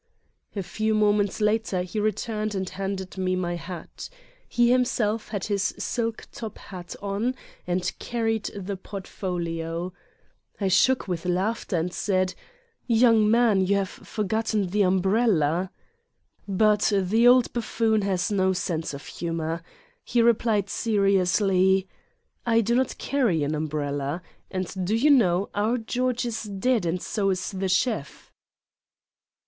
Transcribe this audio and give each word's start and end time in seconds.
A 0.55 0.63
few 0.63 0.95
moments 0.95 1.39
later 1.41 1.83
he 1.83 1.99
returned 1.99 2.55
and 2.55 2.67
handed 2.67 3.19
me 3.19 3.35
my 3.35 3.55
hat, 3.55 4.09
He 4.49 4.71
himself 4.71 5.27
had 5.27 5.43
his 5.43 5.75
silk 5.77 6.27
top 6.31 6.57
hat 6.57 6.95
on 7.03 7.35
and 7.67 7.91
carried 7.99 8.45
the 8.45 8.77
portfolio. 8.77 9.93
I 10.59 10.69
shook 10.69 11.07
with 11.07 11.27
laughter 11.27 11.77
and 11.77 11.93
said: 11.93 12.33
"Young 12.87 13.29
man, 13.29 13.63
you 13.67 13.75
have 13.75 13.89
forgotten 13.89 14.69
the 14.71 14.83
um 14.85 15.03
brella!" 15.03 15.69
But 16.47 16.91
the 16.99 17.27
old 17.27 17.53
buffoon 17.53 18.01
has 18.01 18.31
no 18.31 18.53
sense 18.53 18.95
of 18.95 19.05
humor. 19.05 19.61
He 20.03 20.23
replied 20.23 20.67
seriously:" 20.71 21.87
I 22.43 22.61
do 22.61 22.73
not 22.73 22.97
carry 22.97 23.43
an 23.43 23.53
umbrella. 23.53 24.23
And 24.49 24.83
do 24.83 24.95
you 24.95 25.11
know, 25.11 25.49
our 25.53 25.77
George 25.77 26.25
is 26.25 26.41
dead 26.41 26.87
and 26.87 26.99
so 26.99 27.29
is 27.29 27.51
the 27.51 27.69
chef." 27.69 28.31